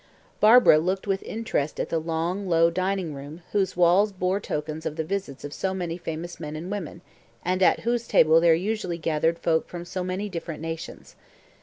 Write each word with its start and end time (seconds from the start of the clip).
Barbara 0.39 0.79
looked 0.79 1.05
with 1.05 1.21
interest 1.21 1.79
at 1.79 1.89
the 1.89 1.99
long, 1.99 2.49
low 2.49 2.71
dining 2.71 3.13
room, 3.13 3.43
whose 3.51 3.77
walls 3.77 4.11
bore 4.11 4.39
tokens 4.39 4.83
of 4.87 4.95
the 4.95 5.03
visits 5.03 5.43
of 5.43 5.53
so 5.53 5.75
many 5.75 5.95
famous 5.95 6.39
men 6.39 6.55
and 6.55 6.71
women, 6.71 7.01
and 7.45 7.61
at 7.61 7.81
whose 7.81 8.07
table 8.07 8.41
there 8.41 8.55
usually 8.55 8.97
gathered 8.97 9.37
folk 9.37 9.67
from 9.69 9.85
so 9.85 10.03
many 10.03 10.27
different 10.27 10.59
nations. 10.63 11.15